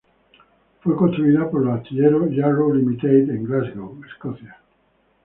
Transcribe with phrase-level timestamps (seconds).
[0.81, 4.57] Fue construida por los astilleros Yarrow Ltd en Glasgow, Escocia.